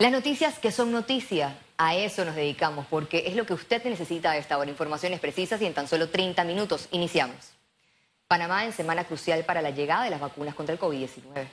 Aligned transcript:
Las 0.00 0.12
noticias 0.12 0.58
que 0.58 0.72
son 0.72 0.92
noticia, 0.92 1.58
a 1.76 1.94
eso 1.94 2.24
nos 2.24 2.34
dedicamos, 2.34 2.86
porque 2.88 3.24
es 3.26 3.36
lo 3.36 3.44
que 3.44 3.52
usted 3.52 3.84
necesita 3.84 4.30
a 4.30 4.38
esta 4.38 4.56
hora, 4.56 4.70
informaciones 4.70 5.20
precisas 5.20 5.60
y 5.60 5.66
en 5.66 5.74
tan 5.74 5.88
solo 5.88 6.08
30 6.08 6.42
minutos. 6.44 6.88
Iniciamos. 6.90 7.36
Panamá 8.26 8.64
en 8.64 8.72
semana 8.72 9.04
crucial 9.04 9.44
para 9.44 9.60
la 9.60 9.72
llegada 9.72 10.04
de 10.04 10.08
las 10.08 10.18
vacunas 10.18 10.54
contra 10.54 10.72
el 10.72 10.80
COVID-19. 10.80 11.48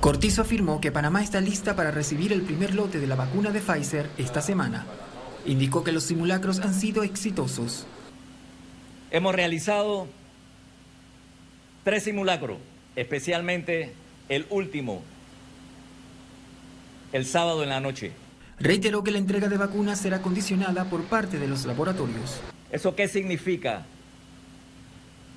Cortizo 0.00 0.42
afirmó 0.42 0.78
que 0.78 0.92
Panamá 0.92 1.22
está 1.22 1.40
lista 1.40 1.74
para 1.74 1.90
recibir 1.90 2.30
el 2.34 2.42
primer 2.42 2.74
lote 2.74 2.98
de 3.00 3.06
la 3.06 3.16
vacuna 3.16 3.50
de 3.50 3.60
Pfizer 3.60 4.10
esta 4.18 4.42
semana. 4.42 4.84
Indicó 5.46 5.84
que 5.84 5.92
los 5.92 6.04
simulacros 6.04 6.60
han 6.60 6.74
sido 6.74 7.02
exitosos. 7.02 7.86
Hemos 9.10 9.34
realizado 9.34 10.06
tres 11.82 12.04
simulacros, 12.04 12.58
especialmente 12.94 13.94
el 14.28 14.46
último, 14.50 15.02
el 17.12 17.24
sábado 17.24 17.62
en 17.62 17.70
la 17.70 17.80
noche. 17.80 18.12
Reiteró 18.60 19.04
que 19.04 19.10
la 19.10 19.18
entrega 19.18 19.48
de 19.48 19.56
vacunas 19.56 20.00
será 20.00 20.20
condicionada 20.20 20.84
por 20.84 21.04
parte 21.04 21.38
de 21.38 21.46
los 21.46 21.64
laboratorios. 21.64 22.40
¿Eso 22.72 22.94
qué 22.94 23.08
significa? 23.08 23.86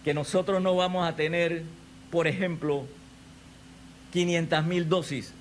Que 0.04 0.14
nosotros 0.14 0.62
no 0.62 0.76
vamos 0.76 1.08
a 1.08 1.16
tener, 1.16 1.64
por 2.09 2.27
ejemplo, 2.27 2.86
500 4.12 4.66
mil 4.66 4.90
dosis 4.90 5.34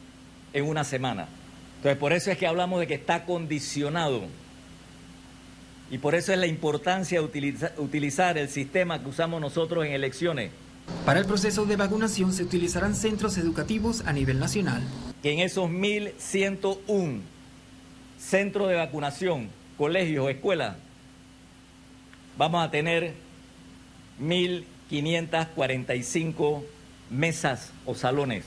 en 0.53 0.67
una 0.67 0.85
semana. 0.85 1.27
Entonces, 1.77 1.99
por 1.99 2.13
eso 2.13 2.31
es 2.31 2.39
que 2.39 2.47
hablamos 2.47 2.81
de 2.81 2.87
que 2.87 2.95
está 2.95 3.25
condicionado. 3.25 4.25
Y 5.91 5.99
por 5.99 6.15
eso 6.15 6.33
es 6.33 6.39
la 6.39 6.47
importancia 6.47 7.21
de 7.21 7.27
utilizar 7.79 8.39
el 8.39 8.49
sistema 8.49 9.03
que 9.03 9.09
usamos 9.09 9.41
nosotros 9.41 9.85
en 9.87 9.93
elecciones. 9.93 10.53
Para 11.05 11.21
el 11.21 11.27
proceso 11.27 11.67
de 11.67 11.77
vacunación 11.77 12.33
se 12.33 12.43
utilizarán 12.43 12.95
centros 12.95 13.37
educativos 13.39 14.03
a 14.07 14.13
nivel 14.13 14.39
nacional. 14.39 14.83
En 15.23 15.41
esos 15.41 15.69
1.101 15.69 17.21
centros 18.19 18.69
de 18.69 18.77
vacunación, 18.77 19.51
colegios, 19.77 20.31
escuelas, 20.31 20.77
vamos 22.37 22.65
a 22.65 22.71
tener 22.71 23.15
1.545 24.21 26.63
mesas 27.11 27.73
o 27.87 27.95
salones. 27.95 28.45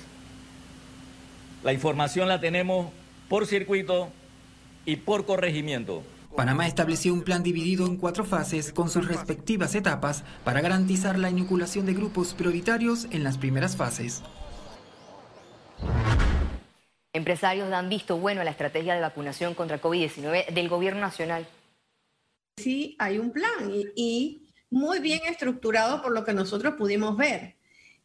La 1.64 1.74
información 1.74 2.28
la 2.28 2.40
tenemos 2.40 2.92
por 3.30 3.48
circuito 3.48 4.12
y 4.86 4.98
por 4.98 5.26
corregimiento. 5.26 6.04
Panamá 6.36 6.66
estableció 6.66 7.14
un 7.14 7.22
plan 7.22 7.44
dividido 7.44 7.86
en 7.86 7.98
cuatro 7.98 8.26
fases 8.26 8.74
con 8.74 8.90
sus 8.90 9.08
respectivas 9.08 9.76
etapas 9.76 10.24
para 10.44 10.62
garantizar 10.62 11.20
la 11.20 11.30
inoculación 11.30 11.86
de 11.86 11.94
grupos 11.94 12.34
prioritarios 12.34 13.06
en 13.12 13.24
las 13.24 13.38
primeras 13.38 13.78
fases. 13.78 14.24
Empresarios 17.14 17.70
dan 17.70 17.90
visto 17.90 18.18
bueno 18.18 18.42
a 18.42 18.44
la 18.44 18.50
estrategia 18.50 18.96
de 18.96 19.02
vacunación 19.02 19.54
contra 19.54 19.80
COVID-19 19.80 20.52
del 20.52 20.70
gobierno 20.70 21.02
nacional. 21.02 21.46
Sí, 22.58 22.96
hay 22.98 23.20
un 23.20 23.32
plan 23.32 23.72
y, 23.96 24.50
muy 24.72 25.00
bien 25.00 25.22
estructurado 25.30 26.02
por 26.02 26.12
lo 26.12 26.24
que 26.24 26.34
nosotros 26.34 26.74
pudimos 26.76 27.16
ver. 27.16 27.58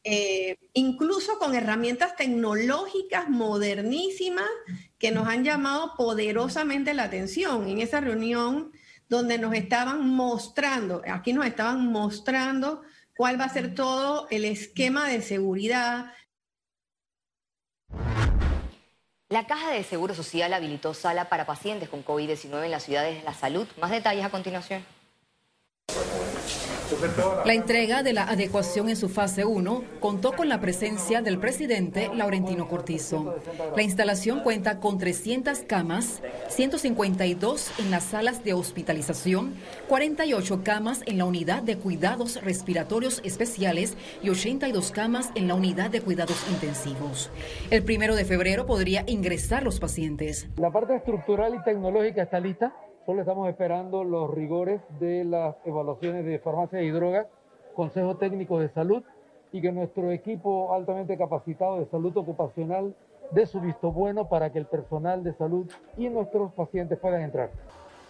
Eh, 0.04 0.56
incluso 0.74 1.38
con 1.38 1.54
herramientas 1.54 2.16
tecnológicas 2.16 3.28
modernísimas 3.28 4.48
que 4.98 5.10
nos 5.10 5.26
han 5.26 5.44
llamado 5.44 5.94
poderosamente 5.96 6.94
la 6.94 7.04
atención 7.04 7.68
en 7.68 7.80
esa 7.80 8.00
reunión 8.00 8.72
donde 9.08 9.38
nos 9.38 9.54
estaban 9.54 10.08
mostrando, 10.08 11.02
aquí 11.10 11.32
nos 11.32 11.46
estaban 11.46 11.86
mostrando 11.86 12.82
cuál 13.16 13.40
va 13.40 13.46
a 13.46 13.52
ser 13.52 13.74
todo 13.74 14.28
el 14.30 14.44
esquema 14.44 15.08
de 15.08 15.22
seguridad. 15.22 16.12
La 19.28 19.46
Caja 19.46 19.72
de 19.72 19.82
Seguro 19.84 20.14
Social 20.14 20.52
habilitó 20.54 20.94
sala 20.94 21.28
para 21.28 21.44
pacientes 21.44 21.88
con 21.88 22.04
COVID-19 22.04 22.64
en 22.64 22.70
las 22.70 22.84
ciudades 22.84 23.18
de 23.18 23.24
la 23.24 23.34
salud. 23.34 23.66
Más 23.78 23.90
detalles 23.90 24.24
a 24.24 24.30
continuación. 24.30 24.97
La 27.44 27.52
entrega 27.52 28.02
de 28.02 28.12
la 28.12 28.24
adecuación 28.24 28.88
en 28.88 28.96
su 28.96 29.08
fase 29.08 29.44
1 29.44 29.84
contó 30.00 30.32
con 30.32 30.48
la 30.48 30.60
presencia 30.60 31.22
del 31.22 31.38
presidente 31.38 32.10
Laurentino 32.14 32.66
Cortizo. 32.68 33.36
La 33.76 33.82
instalación 33.82 34.40
cuenta 34.40 34.80
con 34.80 34.98
300 34.98 35.60
camas, 35.60 36.22
152 36.48 37.80
en 37.80 37.90
las 37.90 38.04
salas 38.04 38.42
de 38.44 38.54
hospitalización, 38.54 39.54
48 39.88 40.62
camas 40.64 41.02
en 41.06 41.18
la 41.18 41.24
unidad 41.24 41.62
de 41.62 41.76
cuidados 41.76 42.42
respiratorios 42.42 43.20
especiales 43.24 43.96
y 44.22 44.30
82 44.30 44.90
camas 44.90 45.30
en 45.34 45.48
la 45.48 45.54
unidad 45.54 45.90
de 45.90 46.00
cuidados 46.00 46.42
intensivos. 46.50 47.30
El 47.70 47.82
primero 47.82 48.16
de 48.16 48.24
febrero 48.24 48.66
podría 48.66 49.04
ingresar 49.06 49.62
los 49.62 49.78
pacientes. 49.78 50.48
La 50.56 50.70
parte 50.70 50.96
estructural 50.96 51.54
y 51.54 51.62
tecnológica 51.62 52.22
está 52.22 52.40
lista 52.40 52.74
Solo 53.08 53.22
estamos 53.22 53.48
esperando 53.48 54.04
los 54.04 54.30
rigores 54.30 54.82
de 55.00 55.24
las 55.24 55.56
evaluaciones 55.64 56.26
de 56.26 56.38
farmacia 56.40 56.82
y 56.82 56.90
drogas, 56.90 57.26
Consejo 57.74 58.18
Técnico 58.18 58.60
de 58.60 58.68
Salud 58.68 59.02
y 59.50 59.62
que 59.62 59.72
nuestro 59.72 60.10
equipo 60.10 60.74
altamente 60.74 61.16
capacitado 61.16 61.78
de 61.78 61.86
salud 61.86 62.14
ocupacional 62.18 62.94
dé 63.30 63.46
su 63.46 63.62
visto 63.62 63.92
bueno 63.92 64.28
para 64.28 64.52
que 64.52 64.58
el 64.58 64.66
personal 64.66 65.24
de 65.24 65.32
salud 65.32 65.70
y 65.96 66.10
nuestros 66.10 66.52
pacientes 66.52 66.98
puedan 66.98 67.22
entrar. 67.22 67.50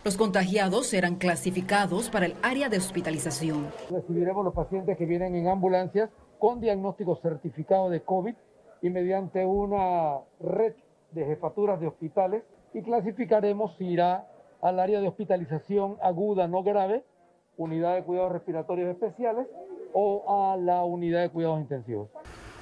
Los 0.04 0.16
contagiados 0.16 0.88
serán 0.88 1.14
clasificados 1.14 2.10
para 2.10 2.26
el 2.26 2.34
área 2.42 2.68
de 2.68 2.78
hospitalización. 2.78 3.68
Recibiremos 3.88 4.44
los 4.44 4.52
pacientes 4.52 4.98
que 4.98 5.06
vienen 5.06 5.36
en 5.36 5.46
ambulancias 5.46 6.10
con 6.40 6.60
diagnóstico 6.60 7.14
certificado 7.22 7.88
de 7.88 8.00
COVID 8.00 8.34
y 8.82 8.90
mediante 8.90 9.46
una 9.46 10.18
red 10.40 10.74
de 11.12 11.24
jefaturas 11.24 11.78
de 11.78 11.86
hospitales 11.86 12.42
y 12.74 12.82
clasificaremos 12.82 13.76
si 13.76 13.84
irá 13.84 14.26
al 14.62 14.80
área 14.80 15.00
de 15.00 15.08
hospitalización 15.08 15.96
aguda 16.02 16.48
no 16.48 16.62
grave, 16.62 17.04
unidad 17.56 17.94
de 17.94 18.04
cuidados 18.04 18.32
respiratorios 18.32 18.90
especiales 18.90 19.46
o 19.92 20.52
a 20.52 20.56
la 20.56 20.84
unidad 20.84 21.22
de 21.22 21.30
cuidados 21.30 21.60
intensivos. 21.60 22.08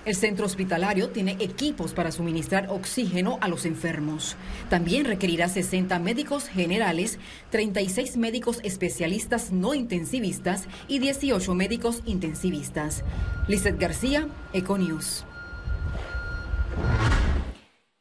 El 0.06 0.14
centro 0.14 0.46
hospitalario 0.46 1.10
tiene 1.10 1.32
equipos 1.40 1.92
para 1.92 2.12
suministrar 2.12 2.68
oxígeno 2.70 3.38
a 3.40 3.48
los 3.48 3.66
enfermos. 3.66 4.36
También 4.70 5.04
requerirá 5.04 5.48
60 5.48 5.98
médicos 5.98 6.46
generales, 6.46 7.18
36 7.50 8.16
médicos 8.16 8.60
especialistas 8.62 9.50
no 9.50 9.74
intensivistas 9.74 10.68
y 10.86 11.00
18 11.00 11.52
médicos 11.56 12.02
intensivistas. 12.06 13.02
Lizeth 13.48 13.80
García, 13.80 14.28
Econews. 14.52 15.26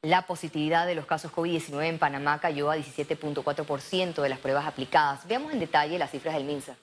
La 0.06 0.28
positividad 0.28 0.86
de 0.86 0.94
los 0.94 1.08
casos 1.08 1.32
COVID-19 1.32 1.88
en 1.88 1.98
Panamá 1.98 2.40
cayó 2.40 2.70
a 2.70 2.78
17.4% 2.78 4.22
de 4.22 4.30
las 4.30 4.38
pruebas 4.38 4.68
aplicadas. 4.68 5.28
Veamos 5.28 5.52
en 5.52 5.60
detalle 5.60 5.98
las 5.98 6.12
cifras 6.12 6.36
del 6.36 6.46
MINSA. 6.46 6.78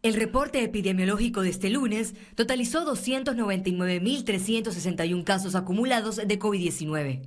El 0.00 0.14
reporte 0.14 0.64
epidemiológico 0.64 1.42
de 1.42 1.50
este 1.50 1.68
lunes 1.68 2.14
totalizó 2.34 2.90
299.361 2.90 5.24
casos 5.24 5.54
acumulados 5.54 6.16
de 6.16 6.38
COVID-19. 6.38 7.26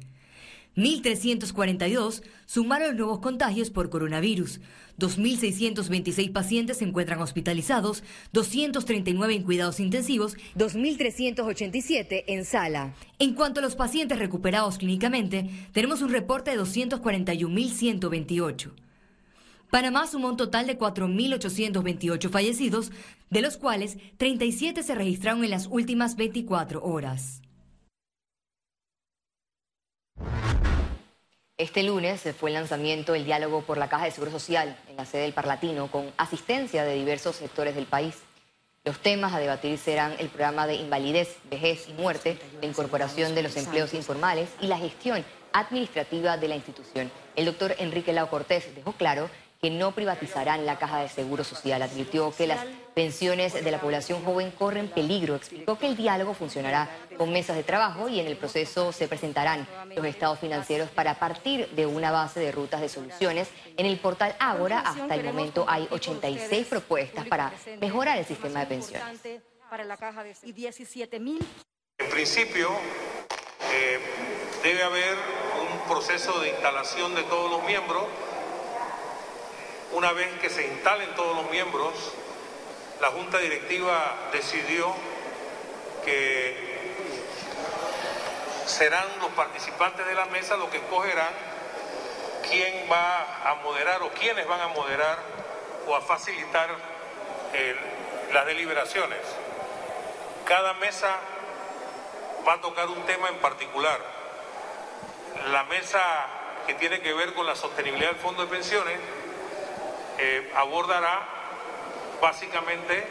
1.342 0.76 2.22
sumaron 2.46 2.98
nuevos 2.98 3.20
contagios 3.20 3.70
por 3.70 3.90
coronavirus. 3.90 4.60
2.626 5.00 6.32
pacientes 6.32 6.78
se 6.78 6.86
encuentran 6.86 7.22
hospitalizados, 7.22 8.04
239 8.34 9.36
en 9.36 9.44
cuidados 9.44 9.80
intensivos, 9.80 10.38
2.387 10.58 12.24
en 12.28 12.46
sala. 12.46 12.94
En 13.20 13.34
cuanto 13.34 13.60
a 13.60 13.64
los 13.64 13.76
pacientes 13.76 14.20
recuperados 14.20 14.78
clínicamente, 14.78 15.50
tenemos 15.74 16.02
un 16.02 16.12
reporte 16.12 16.52
de 16.52 16.60
241.128. 16.60 18.72
Panamá 19.70 20.08
sumó 20.08 20.30
un 20.30 20.38
total 20.38 20.68
de 20.68 20.78
4.828 20.78 22.30
fallecidos, 22.30 22.92
de 23.30 23.42
los 23.42 23.58
cuales 23.58 23.98
37 24.18 24.84
se 24.84 24.96
registraron 24.96 25.44
en 25.44 25.50
las 25.50 25.68
últimas 25.68 26.16
24 26.16 26.82
horas. 26.84 27.42
Este 31.58 31.84
lunes 31.84 32.22
fue 32.38 32.50
el 32.50 32.56
lanzamiento 32.56 33.14
del 33.14 33.24
diálogo 33.24 33.62
por 33.62 33.78
la 33.78 33.88
Caja 33.88 34.04
de 34.04 34.12
Seguro 34.12 34.30
Social 34.30 34.78
en 34.90 34.98
la 34.98 35.06
sede 35.06 35.22
del 35.22 35.32
Parlatino 35.32 35.90
con 35.90 36.12
asistencia 36.18 36.84
de 36.84 36.96
diversos 36.96 37.38
sectores 37.38 37.76
del 37.76 37.86
país. 37.86 38.16
Los 38.84 39.00
temas 39.00 39.34
a 39.34 39.40
debatir 39.40 39.78
serán 39.78 40.14
el 40.20 40.28
programa 40.28 40.68
de 40.68 40.76
invalidez, 40.76 41.38
vejez 41.50 41.88
y 41.88 41.94
muerte, 41.94 42.38
la 42.60 42.68
incorporación 42.68 43.36
de 43.36 43.44
los 43.44 43.56
empleos 43.56 43.94
informales 43.94 44.50
y 44.60 44.68
la 44.68 44.78
gestión 44.78 45.24
administrativa 45.54 46.36
de 46.36 46.50
la 46.50 46.58
institución. 46.58 47.10
El 47.38 47.46
doctor 47.46 47.74
Enrique 47.80 48.12
Lao 48.12 48.30
Cortés 48.30 48.76
dejó 48.76 48.92
claro 48.92 49.30
que 49.66 49.72
no 49.72 49.94
privatizarán 49.94 50.68
la 50.68 50.78
caja 50.78 51.00
de 51.00 51.10
seguro 51.10 51.44
social. 51.44 51.82
Advirtió 51.82 52.32
que 52.36 52.46
las 52.46 52.64
pensiones 52.94 53.52
de 53.52 53.72
la 53.72 53.82
población 53.82 54.24
joven 54.24 54.52
corren 54.52 54.90
peligro. 54.90 55.34
Explicó 55.34 55.80
que 55.80 55.88
el 55.88 55.98
diálogo 55.98 56.36
funcionará 56.36 56.88
con 57.18 57.34
mesas 57.34 57.56
de 57.56 57.64
trabajo 57.64 58.08
y 58.08 58.20
en 58.20 58.28
el 58.28 58.38
proceso 58.38 58.92
se 58.92 59.08
presentarán 59.08 59.68
los 59.96 60.06
estados 60.06 60.38
financieros 60.38 60.92
para 60.92 61.16
partir 61.16 61.68
de 61.70 61.88
una 61.88 62.12
base 62.12 62.40
de 62.42 62.52
rutas 62.52 62.80
de 62.80 62.90
soluciones. 62.90 63.50
En 63.76 63.88
el 63.88 63.98
portal 63.98 64.36
Ágora 64.38 64.82
hasta 64.82 65.16
el 65.16 65.24
momento 65.24 65.66
hay 65.68 65.88
86 65.90 66.68
propuestas 66.68 67.26
para 67.26 67.52
mejorar 67.82 68.20
el 68.20 68.26
sistema 68.26 68.60
de 68.60 68.66
pensiones. 68.68 69.20
En 71.98 72.10
principio, 72.12 72.70
Eh, 73.78 74.00
debe 74.64 74.84
haber 74.84 75.18
un 75.60 75.90
proceso 75.90 76.40
de 76.40 76.50
instalación 76.50 77.16
de 77.16 77.24
todos 77.24 77.52
los 77.52 77.64
miembros. 77.66 78.04
Una 79.96 80.12
vez 80.12 80.28
que 80.42 80.50
se 80.50 80.68
instalen 80.68 81.16
todos 81.16 81.38
los 81.38 81.50
miembros, 81.50 81.94
la 83.00 83.12
Junta 83.12 83.38
Directiva 83.38 84.14
decidió 84.34 84.94
que 86.04 86.54
serán 88.66 89.08
los 89.22 89.30
participantes 89.30 90.06
de 90.06 90.14
la 90.14 90.26
mesa 90.26 90.58
los 90.58 90.68
que 90.68 90.80
escogerán 90.80 91.34
quién 92.50 92.92
va 92.92 93.50
a 93.50 93.56
moderar 93.64 94.04
o 94.04 94.10
quiénes 94.10 94.46
van 94.46 94.60
a 94.60 94.68
moderar 94.68 95.18
o 95.88 95.96
a 95.96 96.02
facilitar 96.02 96.76
las 98.34 98.46
deliberaciones. 98.48 99.22
Cada 100.44 100.74
mesa 100.74 101.16
va 102.46 102.56
a 102.56 102.60
tocar 102.60 102.90
un 102.90 103.02
tema 103.06 103.30
en 103.30 103.38
particular. 103.38 104.02
La 105.54 105.64
mesa 105.64 106.02
que 106.68 106.74
tiene 106.74 107.00
que 107.00 107.14
ver 107.14 107.34
con 107.34 107.46
la 107.46 107.56
sostenibilidad 107.56 108.12
del 108.12 108.20
Fondo 108.20 108.42
de 108.44 108.52
Pensiones 108.52 109.00
eh, 110.18 110.52
abordará 110.56 111.28
básicamente 112.22 113.06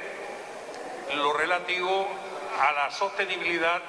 lo 1.16 1.32
relativo 1.32 2.08
a 2.60 2.72
la 2.72 2.90
sostenibilidad 2.90 3.82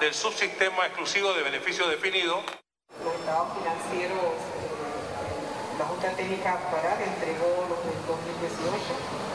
del 0.00 0.14
subsistema 0.14 0.86
exclusivo 0.86 1.32
de 1.34 1.42
beneficio 1.42 1.86
definido. 1.88 2.42
Los 3.04 3.14
estados 3.14 3.48
financieros, 3.58 4.34
la 5.78 5.84
Junta 5.84 6.10
Técnica 6.10 6.58
Parar 6.70 7.00
entregó 7.02 7.66
los 7.68 7.84
del 7.84 8.06
2018 8.06 9.26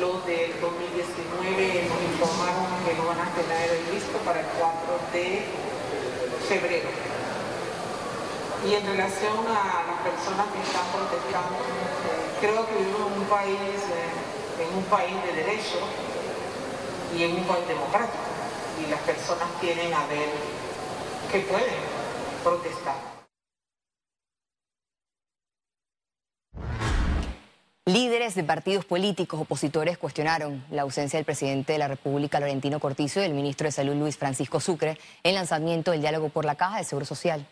los 0.00 0.26
del 0.26 0.60
2019 0.60 1.88
nos 1.88 2.02
informaron 2.02 2.66
que 2.84 2.94
no 2.94 3.06
van 3.06 3.20
a 3.20 3.30
tener 3.32 3.70
listo 3.94 4.18
para 4.18 4.40
el 4.40 4.46
4 4.58 4.98
de 5.12 5.46
febrero. 6.48 6.88
Y 8.66 8.74
en 8.74 8.84
relación 8.84 9.46
a 9.46 9.84
las 9.86 10.00
personas 10.02 10.46
que 10.52 10.60
están 10.60 10.84
protestando, 10.90 11.54
creo 12.40 12.66
que 12.66 12.74
vivimos 12.74 13.12
en 13.12 13.20
un 13.20 13.28
país, 13.28 13.60
eh, 13.60 14.64
en 14.68 14.76
un 14.76 14.84
país 14.86 15.14
de 15.22 15.32
derecho 15.40 15.78
y 17.16 17.22
en 17.22 17.36
un 17.36 17.44
país 17.44 17.68
democrático. 17.68 18.24
Y 18.84 18.90
las 18.90 18.98
personas 19.02 19.48
tienen 19.60 19.94
a 19.94 20.04
ver 20.08 20.30
que 21.30 21.38
pueden 21.48 21.74
protestar. 22.42 22.96
Líderes 27.84 28.34
de 28.34 28.42
partidos 28.42 28.84
políticos 28.84 29.40
opositores 29.40 29.96
cuestionaron 29.96 30.64
la 30.72 30.82
ausencia 30.82 31.18
del 31.18 31.24
presidente 31.24 31.74
de 31.74 31.78
la 31.78 31.86
República, 31.86 32.40
Laurentino 32.40 32.80
Cortizo, 32.80 33.20
y 33.20 33.22
del 33.22 33.34
ministro 33.34 33.66
de 33.66 33.70
Salud, 33.70 33.94
Luis 33.94 34.16
Francisco 34.16 34.58
Sucre, 34.58 34.98
en 35.22 35.36
lanzamiento 35.36 35.92
del 35.92 36.00
diálogo 36.00 36.30
por 36.30 36.44
la 36.44 36.56
Caja 36.56 36.78
de 36.78 36.84
Seguro 36.84 37.06
Social. 37.06 37.46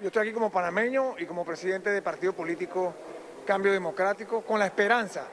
Yo 0.00 0.06
estoy 0.06 0.28
aquí 0.28 0.32
como 0.32 0.48
panameño 0.48 1.16
y 1.18 1.26
como 1.26 1.44
presidente 1.44 1.90
de 1.90 2.00
partido 2.02 2.32
político 2.32 2.94
Cambio 3.44 3.72
Democrático, 3.72 4.42
con 4.42 4.60
la 4.60 4.66
esperanza 4.66 5.24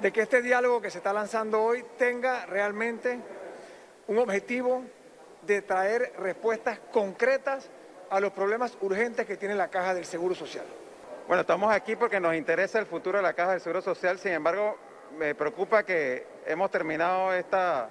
de 0.00 0.12
que 0.12 0.22
este 0.22 0.40
diálogo 0.40 0.80
que 0.80 0.88
se 0.88 0.98
está 0.98 1.12
lanzando 1.12 1.60
hoy 1.60 1.84
tenga 1.98 2.46
realmente 2.46 3.18
un 4.06 4.18
objetivo 4.18 4.84
de 5.42 5.62
traer 5.62 6.12
respuestas 6.16 6.78
concretas 6.92 7.68
a 8.08 8.20
los 8.20 8.30
problemas 8.30 8.78
urgentes 8.82 9.26
que 9.26 9.36
tiene 9.36 9.56
la 9.56 9.66
Caja 9.66 9.94
del 9.94 10.04
Seguro 10.04 10.36
Social. 10.36 10.64
Bueno, 11.26 11.40
estamos 11.40 11.74
aquí 11.74 11.96
porque 11.96 12.20
nos 12.20 12.36
interesa 12.36 12.78
el 12.78 12.86
futuro 12.86 13.18
de 13.18 13.24
la 13.24 13.32
Caja 13.32 13.50
del 13.50 13.60
Seguro 13.60 13.82
Social, 13.82 14.16
sin 14.20 14.30
embargo, 14.30 14.78
me 15.18 15.34
preocupa 15.34 15.82
que 15.82 16.24
hemos 16.46 16.70
terminado 16.70 17.34
esta 17.34 17.88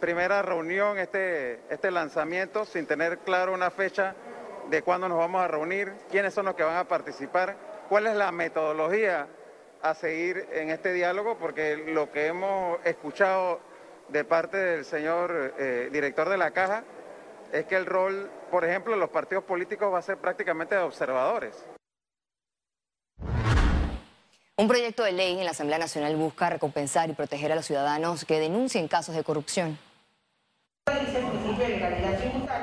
primera 0.00 0.42
reunión, 0.42 0.98
este, 0.98 1.60
este 1.70 1.90
lanzamiento, 1.90 2.66
sin 2.66 2.84
tener 2.84 3.20
claro 3.20 3.54
una 3.54 3.70
fecha 3.70 4.14
de 4.68 4.82
cuándo 4.82 5.08
nos 5.08 5.18
vamos 5.18 5.42
a 5.42 5.48
reunir, 5.48 5.92
quiénes 6.10 6.34
son 6.34 6.46
los 6.46 6.54
que 6.54 6.62
van 6.62 6.76
a 6.76 6.84
participar, 6.84 7.56
cuál 7.88 8.06
es 8.06 8.14
la 8.14 8.32
metodología 8.32 9.26
a 9.82 9.94
seguir 9.94 10.48
en 10.52 10.70
este 10.70 10.92
diálogo, 10.92 11.38
porque 11.38 11.76
lo 11.76 12.10
que 12.10 12.26
hemos 12.26 12.78
escuchado 12.84 13.60
de 14.08 14.24
parte 14.24 14.56
del 14.56 14.84
señor 14.84 15.54
eh, 15.58 15.88
director 15.92 16.28
de 16.28 16.36
la 16.36 16.50
caja 16.50 16.84
es 17.52 17.66
que 17.66 17.76
el 17.76 17.86
rol, 17.86 18.30
por 18.50 18.64
ejemplo, 18.64 18.92
de 18.92 18.98
los 18.98 19.10
partidos 19.10 19.44
políticos 19.44 19.92
va 19.92 19.98
a 19.98 20.02
ser 20.02 20.18
prácticamente 20.18 20.74
de 20.74 20.82
observadores. 20.82 21.64
Un 24.56 24.66
proyecto 24.66 25.04
de 25.04 25.12
ley 25.12 25.38
en 25.38 25.44
la 25.44 25.52
Asamblea 25.52 25.78
Nacional 25.78 26.16
busca 26.16 26.50
recompensar 26.50 27.08
y 27.08 27.12
proteger 27.12 27.52
a 27.52 27.54
los 27.54 27.64
ciudadanos 27.64 28.24
que 28.24 28.40
denuncien 28.40 28.88
casos 28.88 29.14
de 29.14 29.22
corrupción. 29.22 29.78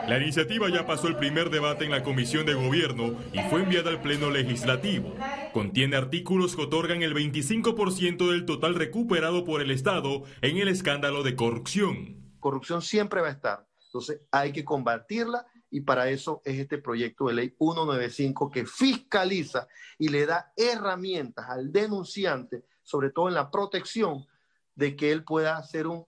La 0.08 0.18
iniciativa 0.18 0.70
ya 0.70 0.86
pasó 0.86 1.08
el 1.08 1.16
primer 1.16 1.50
debate 1.50 1.84
en 1.84 1.90
la 1.90 2.04
Comisión 2.04 2.46
de 2.46 2.54
Gobierno 2.54 3.16
y 3.34 3.40
fue 3.50 3.64
enviada 3.64 3.90
al 3.90 4.02
Pleno 4.04 4.30
Legislativo. 4.30 5.16
Contiene 5.52 5.96
artículos 5.96 6.56
que 6.56 6.62
otorgan 6.62 7.02
el 7.02 7.16
25% 7.16 8.30
del 8.30 8.46
total 8.46 8.76
recuperado 8.76 9.44
por 9.44 9.62
el 9.64 9.72
Estado 9.72 10.22
en 10.44 10.58
el 10.58 10.68
escándalo 10.68 11.24
de 11.24 11.36
corrupción. 11.36 12.36
Corrupción 12.40 12.84
siempre 12.84 13.20
va 13.22 13.30
a 13.30 13.32
estar, 13.32 13.68
entonces 13.88 14.22
hay 14.30 14.52
que 14.52 14.64
combatirla 14.64 15.48
y 15.72 15.82
para 15.82 16.08
eso 16.10 16.40
es 16.46 16.60
este 16.60 16.78
proyecto 16.78 17.28
de 17.28 17.34
ley 17.34 17.56
195 17.58 18.52
que 18.52 18.68
fiscaliza 18.68 19.68
y 19.98 20.10
le 20.10 20.28
da 20.28 20.54
herramientas 20.56 21.50
al 21.50 21.72
denunciante, 21.72 22.64
sobre 22.84 23.10
todo 23.10 23.28
en 23.28 23.34
la 23.34 23.50
protección, 23.50 24.28
de 24.76 24.96
que 24.96 25.12
él 25.12 25.24
pueda 25.24 25.64
ser 25.64 25.88
un 25.88 26.06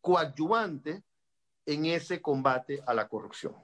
coadyuvante 0.00 1.02
en 1.70 1.86
ese 1.86 2.20
combate 2.20 2.80
a 2.86 2.94
la 2.94 3.08
corrupción. 3.08 3.54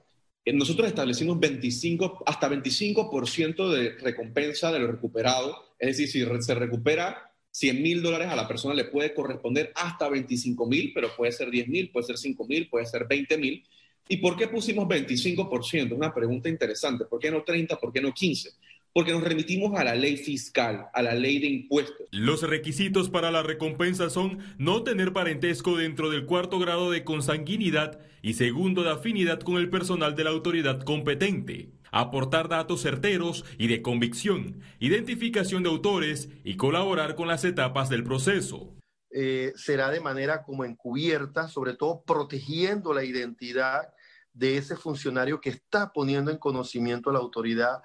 Eh, 0.45 0.53
nosotros 0.53 0.87
establecimos 0.87 1.39
25, 1.39 2.23
hasta 2.25 2.49
25% 2.49 3.69
de 3.69 3.97
recompensa 3.97 4.71
de 4.71 4.79
lo 4.79 4.87
recuperado, 4.87 5.55
es 5.77 5.97
decir, 5.97 6.09
si 6.09 6.41
se 6.43 6.55
recupera 6.55 7.33
100 7.51 7.81
mil 7.81 8.01
dólares 8.01 8.27
a 8.27 8.35
la 8.35 8.47
persona 8.47 8.75
le 8.75 8.85
puede 8.85 9.13
corresponder 9.13 9.71
hasta 9.75 10.07
25 10.09 10.67
mil, 10.67 10.91
pero 10.93 11.09
puede 11.15 11.31
ser 11.31 11.49
10 11.49 11.67
mil, 11.67 11.91
puede 11.91 12.05
ser 12.05 12.17
5 12.17 12.45
mil, 12.45 12.69
puede 12.69 12.85
ser 12.85 13.07
20 13.07 13.37
mil. 13.37 13.65
¿Y 14.07 14.17
por 14.17 14.37
qué 14.37 14.47
pusimos 14.47 14.87
25%? 14.87 15.93
Una 15.93 16.13
pregunta 16.13 16.49
interesante. 16.49 17.05
¿Por 17.05 17.19
qué 17.19 17.31
no 17.31 17.43
30? 17.43 17.77
¿Por 17.77 17.91
qué 17.91 17.99
no 17.99 18.13
15? 18.13 18.51
Porque 18.97 19.11
nos 19.11 19.21
remitimos 19.21 19.79
a 19.79 19.83
la 19.83 19.93
ley 19.93 20.17
fiscal, 20.17 20.87
a 20.91 21.03
la 21.03 21.13
ley 21.13 21.37
de 21.37 21.45
impuestos. 21.45 22.07
Los 22.09 22.41
requisitos 22.41 23.11
para 23.11 23.29
la 23.29 23.43
recompensa 23.43 24.09
son 24.09 24.39
no 24.57 24.81
tener 24.81 25.13
parentesco 25.13 25.77
dentro 25.77 26.09
del 26.09 26.25
cuarto 26.25 26.57
grado 26.57 26.89
de 26.89 27.03
consanguinidad 27.03 27.99
y 28.23 28.33
segundo 28.33 28.81
de 28.81 28.89
afinidad 28.89 29.39
con 29.41 29.57
el 29.57 29.69
personal 29.69 30.15
de 30.15 30.23
la 30.23 30.31
autoridad 30.31 30.81
competente 30.81 31.69
aportar 31.91 32.49
datos 32.49 32.81
certeros 32.81 33.45
y 33.59 33.67
de 33.67 33.83
convicción, 33.83 34.63
identificación 34.79 35.61
de 35.61 35.69
autores 35.69 36.29
y 36.43 36.57
colaborar 36.57 37.13
con 37.13 37.27
las 37.27 37.45
etapas 37.45 37.89
del 37.89 38.03
proceso. 38.03 38.73
Eh, 39.11 39.53
será 39.55 39.91
de 39.91 40.01
manera 40.01 40.41
como 40.41 40.65
encubierta, 40.65 41.49
sobre 41.49 41.75
todo 41.75 42.01
protegiendo 42.01 42.95
la 42.95 43.03
identidad 43.03 43.93
de 44.33 44.57
ese 44.57 44.75
funcionario 44.75 45.39
que 45.39 45.51
está 45.51 45.93
poniendo 45.93 46.31
en 46.31 46.39
conocimiento 46.39 47.11
a 47.11 47.13
la 47.13 47.19
autoridad 47.19 47.83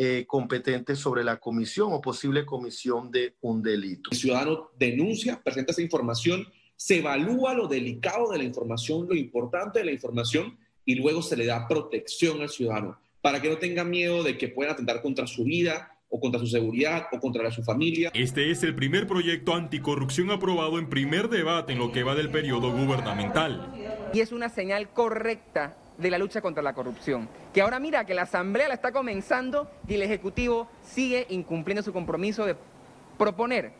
eh, 0.00 0.26
competente 0.28 0.94
sobre 0.94 1.24
la 1.24 1.38
comisión 1.38 1.88
o 1.90 2.00
posible 2.00 2.46
comisión 2.46 3.10
de 3.10 3.34
un 3.40 3.60
delito. 3.60 4.10
El 4.12 4.16
ciudadano 4.16 4.70
denuncia, 4.78 5.42
presenta 5.42 5.72
esa 5.72 5.82
información, 5.82 6.46
se 6.76 6.98
evalúa 6.98 7.52
lo 7.52 7.66
delicado 7.66 8.30
de 8.30 8.38
la 8.38 8.44
información, 8.44 9.08
lo 9.08 9.16
importante 9.16 9.80
de 9.80 9.86
la 9.86 9.90
información 9.90 10.56
y 10.84 10.94
luego 10.94 11.20
se 11.20 11.36
le 11.36 11.46
da 11.46 11.66
protección 11.66 12.40
al 12.42 12.48
ciudadano 12.48 12.96
para 13.20 13.42
que 13.42 13.48
no 13.48 13.58
tenga 13.58 13.82
miedo 13.82 14.22
de 14.22 14.38
que 14.38 14.46
puedan 14.46 14.74
atentar 14.74 15.02
contra 15.02 15.26
su 15.26 15.42
vida, 15.42 15.98
o 16.10 16.20
contra 16.20 16.40
su 16.40 16.46
seguridad 16.46 17.06
o 17.12 17.18
contra 17.18 17.50
su 17.50 17.62
familia. 17.64 18.10
Este 18.14 18.50
es 18.52 18.62
el 18.62 18.74
primer 18.76 19.06
proyecto 19.08 19.54
anticorrupción 19.54 20.30
aprobado 20.30 20.78
en 20.78 20.88
primer 20.88 21.28
debate 21.28 21.72
en 21.72 21.80
lo 21.80 21.92
que 21.92 22.02
va 22.02 22.14
del 22.14 22.30
periodo 22.30 22.70
gubernamental. 22.70 23.74
Y 24.14 24.20
es 24.20 24.32
una 24.32 24.48
señal 24.48 24.90
correcta 24.90 25.76
de 25.98 26.10
la 26.10 26.18
lucha 26.18 26.40
contra 26.40 26.62
la 26.62 26.72
corrupción. 26.72 27.28
Que 27.52 27.60
ahora 27.60 27.78
mira 27.80 28.06
que 28.06 28.14
la 28.14 28.22
Asamblea 28.22 28.68
la 28.68 28.74
está 28.74 28.92
comenzando 28.92 29.70
y 29.86 29.94
el 29.94 30.02
Ejecutivo 30.02 30.70
sigue 30.82 31.26
incumpliendo 31.28 31.82
su 31.82 31.92
compromiso 31.92 32.46
de 32.46 32.56
proponer 33.18 33.72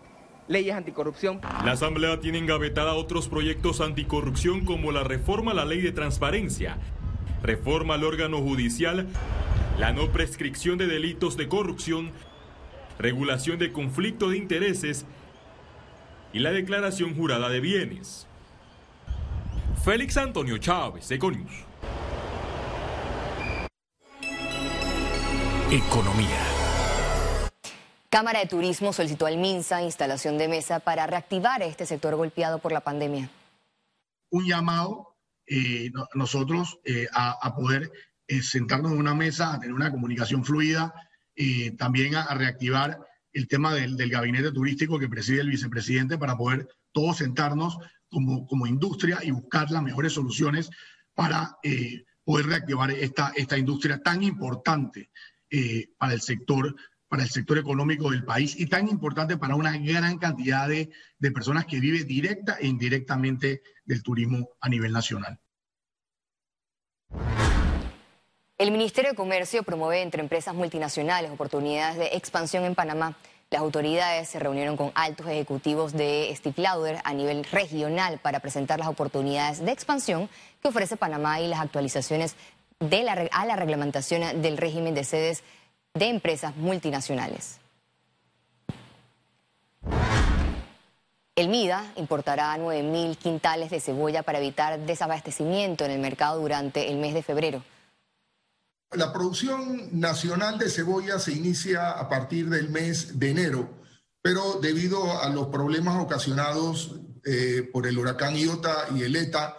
leyes 0.48 0.74
anticorrupción. 0.74 1.40
La 1.64 1.72
Asamblea 1.72 2.20
tiene 2.20 2.38
engavetada 2.38 2.94
otros 2.94 3.28
proyectos 3.28 3.80
anticorrupción 3.80 4.64
como 4.64 4.92
la 4.92 5.04
reforma 5.04 5.52
a 5.52 5.54
la 5.54 5.64
ley 5.64 5.80
de 5.80 5.92
transparencia, 5.92 6.76
reforma 7.42 7.94
al 7.94 8.04
órgano 8.04 8.38
judicial, 8.38 9.06
la 9.78 9.92
no 9.92 10.10
prescripción 10.10 10.76
de 10.76 10.88
delitos 10.88 11.36
de 11.36 11.48
corrupción, 11.48 12.10
regulación 12.98 13.58
de 13.58 13.72
conflicto 13.72 14.30
de 14.30 14.38
intereses 14.38 15.06
y 16.32 16.40
la 16.40 16.50
declaración 16.50 17.14
jurada 17.14 17.48
de 17.48 17.60
bienes. 17.60 18.26
Félix 19.84 20.16
Antonio 20.16 20.58
Chávez, 20.58 21.08
Econius. 21.10 21.67
Economía. 25.70 26.46
Cámara 28.08 28.38
de 28.40 28.46
Turismo 28.46 28.94
solicitó 28.94 29.26
al 29.26 29.36
MINSA 29.36 29.82
instalación 29.82 30.38
de 30.38 30.48
mesa 30.48 30.80
para 30.80 31.06
reactivar 31.06 31.60
este 31.60 31.84
sector 31.84 32.16
golpeado 32.16 32.58
por 32.58 32.72
la 32.72 32.80
pandemia. 32.80 33.28
Un 34.30 34.46
llamado 34.46 35.18
eh, 35.46 35.90
nosotros 36.14 36.80
a, 37.12 37.54
poder 37.54 37.92
sentarnos 38.40 38.92
en 38.92 38.98
una 38.98 39.14
mesa, 39.14 39.52
a 39.52 39.60
tener 39.60 39.74
una 39.74 39.90
comunicación 39.90 40.42
fluida, 40.42 40.94
también 41.76 42.14
a, 42.14 42.32
reactivar 42.32 42.98
el 43.34 43.46
tema 43.46 43.74
del, 43.74 43.98
del, 43.98 44.08
gabinete 44.08 44.50
turístico 44.52 44.98
que 44.98 45.10
preside 45.10 45.42
el 45.42 45.50
vicepresidente 45.50 46.16
para 46.16 46.34
poder 46.34 46.66
todos 46.92 47.18
sentarnos 47.18 47.76
como, 48.08 48.46
como 48.46 48.66
industria 48.66 49.18
y 49.22 49.32
buscar 49.32 49.70
las 49.70 49.82
mejores 49.82 50.14
soluciones 50.14 50.70
para 51.12 51.58
poder 52.24 52.46
reactivar 52.46 52.90
esta, 52.90 53.32
esta 53.36 53.58
industria 53.58 54.02
tan 54.02 54.22
importante 54.22 55.10
para 55.98 56.12
el 56.12 56.20
sector 56.20 56.74
para 57.08 57.22
el 57.22 57.30
sector 57.30 57.58
económico 57.58 58.10
del 58.10 58.24
país 58.24 58.58
y 58.58 58.66
tan 58.66 58.88
importante 58.88 59.36
para 59.36 59.54
una 59.54 59.76
gran 59.78 60.18
cantidad 60.18 60.68
de, 60.68 60.90
personas 61.32 61.64
que 61.64 61.80
viven 61.80 62.06
directa 62.06 62.58
e 62.60 62.66
indirectamente 62.66 63.62
del 63.84 64.02
turismo 64.02 64.50
a 64.60 64.68
nivel 64.68 64.92
nacional. 64.92 65.40
El 68.58 68.72
Ministerio 68.72 69.10
de 69.10 69.16
Comercio 69.16 69.62
promueve 69.62 70.02
entre 70.02 70.20
empresas 70.20 70.54
multinacionales 70.54 71.30
oportunidades 71.30 71.96
de 71.96 72.16
expansión 72.16 72.64
en 72.64 72.74
Panamá. 72.74 73.16
Las 73.50 73.62
autoridades 73.62 74.28
se 74.28 74.38
reunieron 74.38 74.76
con 74.76 74.92
altos 74.94 75.26
ejecutivos 75.26 75.92
de 75.92 76.30
Steve 76.36 76.60
Lauder 76.62 76.98
a 77.04 77.14
nivel 77.14 77.44
regional 77.44 78.18
para 78.18 78.40
presentar 78.40 78.78
las 78.78 78.88
oportunidades 78.88 79.64
de 79.64 79.70
expansión 79.72 80.28
que 80.60 80.68
ofrece 80.68 80.98
Panamá 80.98 81.40
y 81.40 81.46
las 81.46 81.60
actualizaciones 81.60 82.36
de 82.80 83.02
la, 83.02 83.12
a 83.12 83.46
la 83.46 83.56
reglamentación 83.56 84.40
del 84.40 84.56
régimen 84.56 84.94
de 84.94 85.04
sedes 85.04 85.42
de 85.94 86.06
empresas 86.06 86.56
multinacionales. 86.56 87.58
El 91.34 91.48
MIDA 91.48 91.92
importará 91.96 92.56
9.000 92.56 93.16
quintales 93.16 93.70
de 93.70 93.80
cebolla 93.80 94.24
para 94.24 94.38
evitar 94.38 94.80
desabastecimiento 94.80 95.84
en 95.84 95.92
el 95.92 96.00
mercado 96.00 96.40
durante 96.40 96.90
el 96.90 96.98
mes 96.98 97.14
de 97.14 97.22
febrero. 97.22 97.62
La 98.92 99.12
producción 99.12 100.00
nacional 100.00 100.58
de 100.58 100.70
cebolla 100.70 101.18
se 101.18 101.32
inicia 101.32 101.90
a 101.90 102.08
partir 102.08 102.48
del 102.48 102.70
mes 102.70 103.20
de 103.20 103.30
enero, 103.30 103.70
pero 104.20 104.54
debido 104.54 105.20
a 105.20 105.28
los 105.28 105.48
problemas 105.48 106.02
ocasionados 106.02 106.96
eh, 107.24 107.68
por 107.72 107.86
el 107.86 107.98
huracán 107.98 108.34
Iota 108.34 108.86
y 108.96 109.02
el 109.02 109.14
ETA, 109.14 109.56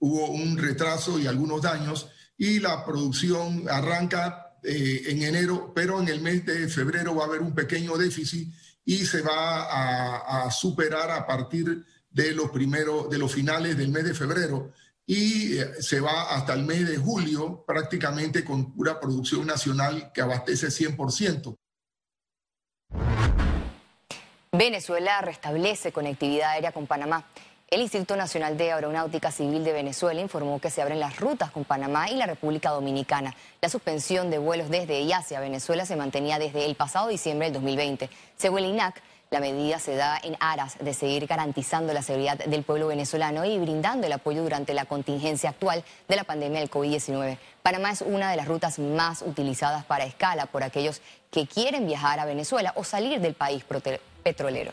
hubo 0.00 0.26
un 0.26 0.58
retraso 0.58 1.18
y 1.18 1.26
algunos 1.26 1.62
daños 1.62 2.08
y 2.36 2.60
la 2.60 2.84
producción 2.84 3.68
arranca 3.68 4.56
eh, 4.62 5.02
en 5.06 5.22
enero, 5.22 5.72
pero 5.74 6.00
en 6.00 6.08
el 6.08 6.20
mes 6.20 6.46
de 6.46 6.68
febrero 6.68 7.14
va 7.14 7.24
a 7.24 7.26
haber 7.26 7.40
un 7.40 7.54
pequeño 7.54 7.96
déficit 7.96 8.52
y 8.84 8.98
se 8.98 9.22
va 9.22 10.44
a, 10.44 10.50
superar 10.50 11.10
a 11.10 11.26
partir 11.26 11.84
de 12.10 12.32
los 12.32 12.50
primeros, 12.50 13.08
de 13.10 13.18
los 13.18 13.32
finales 13.32 13.76
del 13.76 13.90
mes 13.90 14.04
de 14.04 14.14
febrero 14.14 14.72
y 15.06 15.58
eh, 15.58 15.66
se 15.80 16.00
va 16.00 16.34
hasta 16.34 16.54
el 16.54 16.64
mes 16.64 16.88
de 16.88 16.96
julio 16.96 17.64
prácticamente 17.66 18.44
con 18.44 18.72
pura 18.72 19.00
producción 19.00 19.46
nacional 19.46 20.12
que 20.12 20.20
abastece 20.20 20.68
100%. 20.68 21.56
Venezuela 24.52 25.20
restablece 25.22 25.92
conectividad 25.92 26.50
aérea 26.50 26.72
con 26.72 26.86
Panamá. 26.86 27.26
El 27.72 27.80
Instituto 27.80 28.16
Nacional 28.16 28.58
de 28.58 28.70
Aeronáutica 28.70 29.30
Civil 29.30 29.64
de 29.64 29.72
Venezuela 29.72 30.20
informó 30.20 30.60
que 30.60 30.68
se 30.68 30.82
abren 30.82 31.00
las 31.00 31.18
rutas 31.18 31.50
con 31.50 31.64
Panamá 31.64 32.10
y 32.10 32.16
la 32.16 32.26
República 32.26 32.68
Dominicana. 32.68 33.34
La 33.62 33.70
suspensión 33.70 34.28
de 34.28 34.36
vuelos 34.36 34.68
desde 34.68 35.00
y 35.00 35.10
hacia 35.14 35.40
Venezuela 35.40 35.86
se 35.86 35.96
mantenía 35.96 36.38
desde 36.38 36.66
el 36.66 36.74
pasado 36.74 37.08
diciembre 37.08 37.46
del 37.46 37.54
2020. 37.54 38.10
Según 38.36 38.58
el 38.58 38.66
INAC, 38.66 39.00
la 39.30 39.40
medida 39.40 39.78
se 39.78 39.96
da 39.96 40.20
en 40.22 40.36
aras 40.38 40.76
de 40.80 40.92
seguir 40.92 41.26
garantizando 41.26 41.94
la 41.94 42.02
seguridad 42.02 42.36
del 42.36 42.62
pueblo 42.62 42.88
venezolano 42.88 43.46
y 43.46 43.58
brindando 43.58 44.06
el 44.06 44.12
apoyo 44.12 44.42
durante 44.42 44.74
la 44.74 44.84
contingencia 44.84 45.48
actual 45.48 45.82
de 46.08 46.16
la 46.16 46.24
pandemia 46.24 46.60
del 46.60 46.70
COVID-19. 46.70 47.38
Panamá 47.62 47.92
es 47.92 48.02
una 48.02 48.30
de 48.30 48.36
las 48.36 48.48
rutas 48.48 48.78
más 48.80 49.22
utilizadas 49.22 49.82
para 49.86 50.04
escala 50.04 50.44
por 50.44 50.62
aquellos 50.62 51.00
que 51.30 51.46
quieren 51.46 51.86
viajar 51.86 52.20
a 52.20 52.26
Venezuela 52.26 52.74
o 52.76 52.84
salir 52.84 53.22
del 53.22 53.32
país 53.32 53.64
petrolero. 54.22 54.72